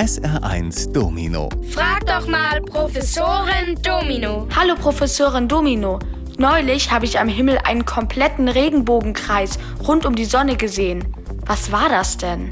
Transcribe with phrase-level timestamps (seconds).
[0.00, 1.50] SR1 Domino.
[1.68, 4.48] Frag doch mal Professorin Domino.
[4.56, 5.98] Hallo Professorin Domino.
[6.38, 11.04] Neulich habe ich am Himmel einen kompletten Regenbogenkreis rund um die Sonne gesehen.
[11.44, 12.48] Was war das denn?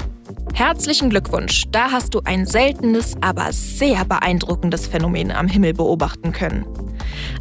[0.53, 1.63] Herzlichen Glückwunsch.
[1.71, 6.67] Da hast du ein seltenes, aber sehr beeindruckendes Phänomen am Himmel beobachten können.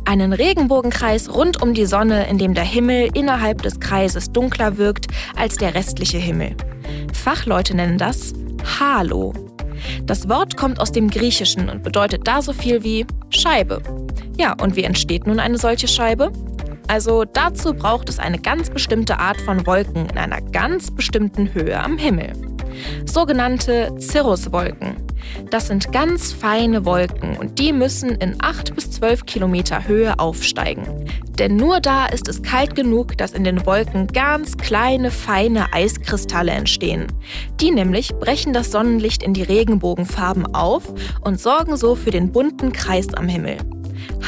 [0.07, 5.09] Einen Regenbogenkreis rund um die Sonne, in dem der Himmel innerhalb des Kreises dunkler wirkt
[5.37, 6.57] als der restliche Himmel.
[7.13, 8.33] Fachleute nennen das
[8.81, 9.35] Halo.
[10.05, 13.83] Das Wort kommt aus dem Griechischen und bedeutet da so viel wie Scheibe.
[14.39, 16.33] Ja, und wie entsteht nun eine solche Scheibe?
[16.89, 21.79] Also dazu braucht es eine ganz bestimmte Art von Wolken in einer ganz bestimmten Höhe
[21.79, 22.33] am Himmel.
[23.05, 24.97] Sogenannte Cirruswolken.
[25.51, 30.87] Das sind ganz feine Wolken und die müssen in 8 bis 12 Kilometer Höhe aufsteigen.
[31.39, 36.51] Denn nur da ist es kalt genug, dass in den Wolken ganz kleine, feine Eiskristalle
[36.51, 37.07] entstehen.
[37.61, 42.73] Die nämlich brechen das Sonnenlicht in die Regenbogenfarben auf und sorgen so für den bunten
[42.73, 43.59] Kreis am Himmel.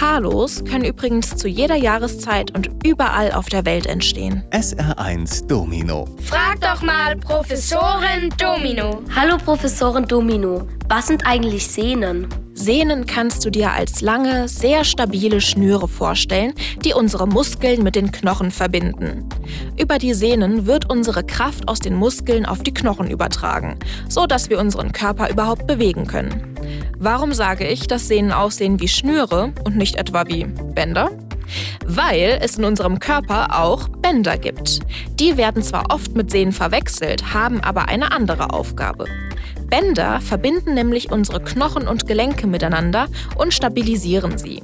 [0.00, 4.44] Haarlos können übrigens zu jeder Jahreszeit und überall auf der Welt entstehen.
[4.50, 6.06] SR1 Domino.
[6.22, 9.02] Frag doch mal Professorin Domino.
[9.14, 10.66] Hallo Professorin Domino.
[10.88, 12.28] Was sind eigentlich Sehnen?
[12.52, 16.52] Sehnen kannst du dir als lange, sehr stabile Schnüre vorstellen,
[16.84, 19.28] die unsere Muskeln mit den Knochen verbinden.
[19.78, 24.50] Über die Sehnen wird unsere Kraft aus den Muskeln auf die Knochen übertragen, so dass
[24.50, 26.49] wir unseren Körper überhaupt bewegen können.
[27.02, 31.10] Warum sage ich, dass Sehnen aussehen wie Schnüre und nicht etwa wie Bänder?
[31.86, 34.80] Weil es in unserem Körper auch Bänder gibt.
[35.18, 39.06] Die werden zwar oft mit Sehnen verwechselt, haben aber eine andere Aufgabe.
[39.70, 44.62] Bänder verbinden nämlich unsere Knochen und Gelenke miteinander und stabilisieren sie.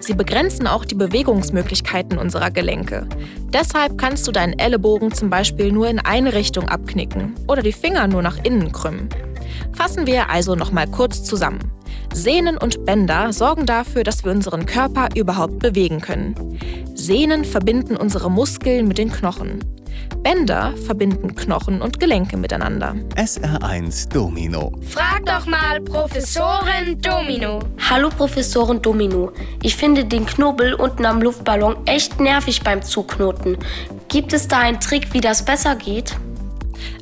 [0.00, 3.08] Sie begrenzen auch die Bewegungsmöglichkeiten unserer Gelenke.
[3.54, 8.06] Deshalb kannst du deinen Ellenbogen zum Beispiel nur in eine Richtung abknicken oder die Finger
[8.06, 9.08] nur nach innen krümmen.
[9.72, 11.72] Fassen wir also nochmal kurz zusammen.
[12.12, 16.34] Sehnen und Bänder sorgen dafür, dass wir unseren Körper überhaupt bewegen können.
[16.94, 19.60] Sehnen verbinden unsere Muskeln mit den Knochen.
[20.22, 22.94] Bänder verbinden Knochen und Gelenke miteinander.
[23.14, 24.72] SR1 Domino.
[24.88, 27.60] Frag doch mal Professorin Domino.
[27.88, 29.32] Hallo Professorin Domino.
[29.62, 33.56] Ich finde den Knubbel unten am Luftballon echt nervig beim Zuknoten.
[34.08, 36.16] Gibt es da einen Trick, wie das besser geht?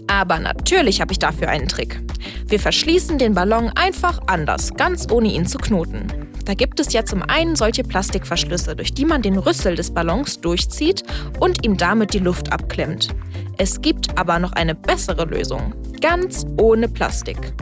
[0.06, 2.00] Aber natürlich habe ich dafür einen Trick.
[2.46, 6.06] Wir verschließen den Ballon einfach anders, ganz ohne ihn zu knoten.
[6.44, 10.40] Da gibt es ja zum einen solche Plastikverschlüsse, durch die man den Rüssel des Ballons
[10.40, 11.02] durchzieht
[11.40, 13.08] und ihm damit die Luft abklemmt.
[13.58, 15.74] Es gibt aber noch eine bessere Lösung.
[16.00, 17.52] Ganz ohne Plastik.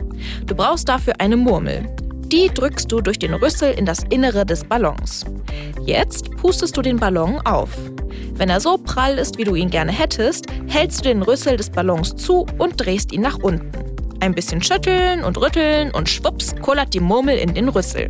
[0.45, 1.85] Du brauchst dafür eine Murmel.
[2.27, 5.25] Die drückst du durch den Rüssel in das Innere des Ballons.
[5.85, 7.69] Jetzt pustest du den Ballon auf.
[8.35, 11.69] Wenn er so prall ist, wie du ihn gerne hättest, hältst du den Rüssel des
[11.69, 13.86] Ballons zu und drehst ihn nach unten.
[14.19, 18.09] Ein bisschen schütteln und rütteln und schwupps kullert die Murmel in den Rüssel.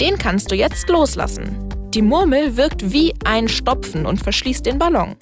[0.00, 1.56] Den kannst du jetzt loslassen.
[1.94, 5.16] Die Murmel wirkt wie ein Stopfen und verschließt den Ballon.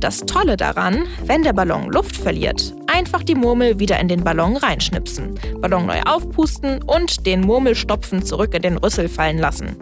[0.00, 4.56] Das Tolle daran, wenn der Ballon Luft verliert, einfach die Murmel wieder in den Ballon
[4.56, 9.76] reinschnipsen, Ballon neu aufpusten und den Murmelstopfen zurück in den Rüssel fallen lassen.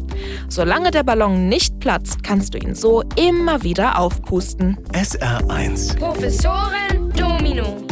[0.49, 4.79] Solange der Ballon nicht platzt, kannst du ihn so immer wieder aufpusten.
[4.93, 7.90] SR1 Professorin Domino.